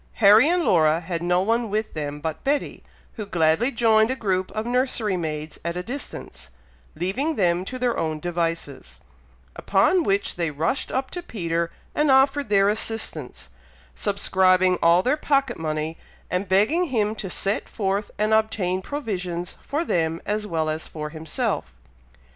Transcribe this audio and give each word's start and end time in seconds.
Harry 0.13 0.49
and 0.49 0.63
Laura 0.63 0.99
had 0.99 1.21
no 1.21 1.41
one 1.41 1.69
with 1.69 1.93
them 1.93 2.19
but 2.19 2.43
Betty, 2.43 2.83
who 3.17 3.25
gladly 3.27 3.69
joined 3.69 4.09
a 4.09 4.15
group 4.15 4.49
of 4.53 4.65
nursery 4.65 5.15
maids 5.15 5.59
at 5.63 5.77
a 5.77 5.83
distance, 5.83 6.49
leaving 6.95 7.35
them 7.35 7.63
to 7.65 7.77
their 7.77 7.95
own 7.95 8.19
devices; 8.19 8.99
upon 9.55 10.01
which 10.01 10.37
they 10.37 10.49
rushed 10.49 10.91
up 10.91 11.11
to 11.11 11.21
Peter 11.21 11.69
and 11.93 12.09
offered 12.09 12.49
their 12.49 12.67
assistance, 12.67 13.49
subscribing 13.93 14.79
all 14.81 15.03
their 15.03 15.15
pocket 15.17 15.59
money, 15.59 15.99
and 16.31 16.47
begging 16.47 16.85
him 16.85 17.13
to 17.13 17.29
set 17.29 17.69
forth 17.69 18.09
and 18.17 18.33
obtain 18.33 18.81
provisions 18.81 19.55
for 19.61 19.85
them 19.85 20.19
as 20.25 20.47
well 20.47 20.67
as 20.67 20.87
for 20.87 21.11
himself. 21.11 21.75